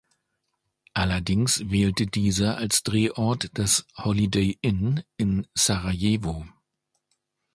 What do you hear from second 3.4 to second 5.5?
das „Holiday Inn“ in